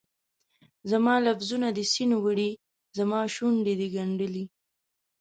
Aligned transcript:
زما 0.91 1.15
لفظونه 1.25 1.67
دي 1.75 1.85
سیند 1.93 2.13
وړي، 2.23 2.51
زماشونډې 2.97 3.73
دي 3.79 3.87
ګنډلي 3.95 4.45